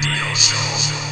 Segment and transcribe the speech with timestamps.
[0.00, 1.07] Radio Show.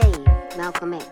[0.00, 0.26] save
[0.58, 1.06] Malcolm X,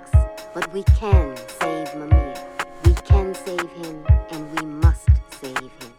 [0.53, 2.39] but we can save Mumia.
[2.85, 5.09] We can save him, and we must
[5.41, 5.93] save him.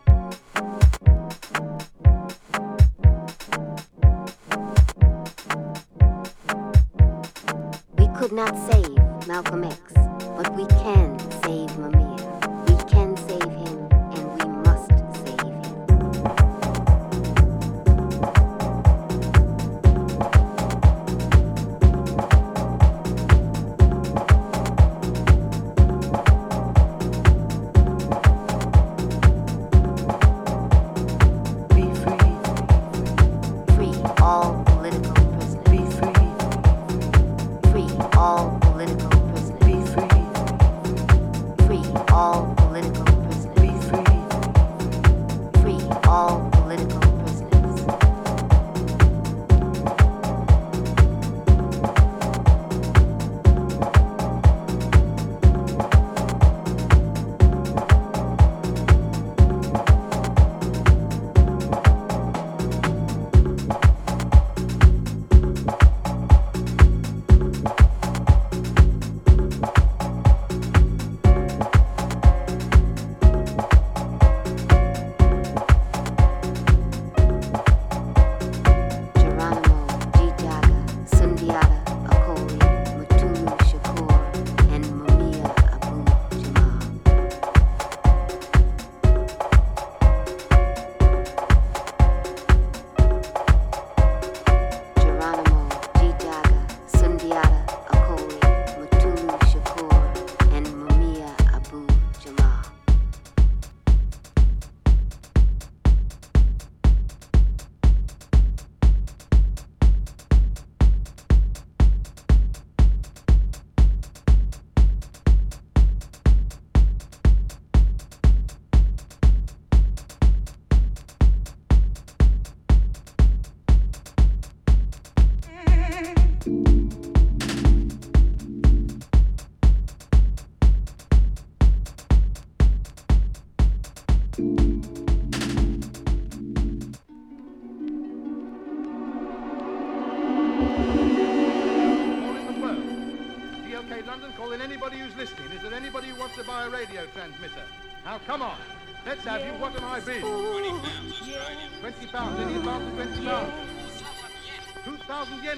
[7.97, 9.84] We could not save Malcolm X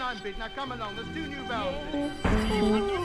[0.08, 0.18] I'm.
[0.40, 0.96] Now, come along.
[0.96, 2.97] There's two new vowels